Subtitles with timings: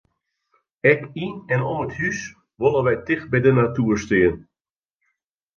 [0.91, 2.19] Ek yn en om it hús
[2.59, 4.35] wolle wy ticht by de natoer stean.